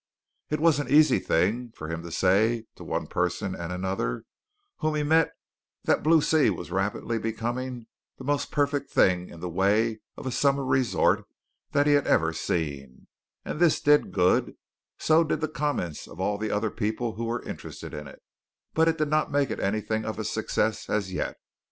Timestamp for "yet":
21.13-21.37